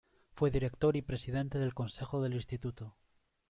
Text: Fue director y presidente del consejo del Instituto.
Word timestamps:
Fue 0.33 0.49
director 0.49 0.95
y 0.97 1.03
presidente 1.03 1.59
del 1.59 1.75
consejo 1.75 2.23
del 2.23 2.33
Instituto. 2.33 2.95